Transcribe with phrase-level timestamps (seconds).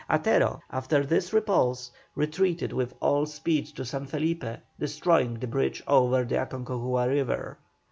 [0.09, 4.43] Atero, after this repulse, retreated with all speed to San Felipe,
[4.79, 7.59] destroying the bridge over the Aconcagua river.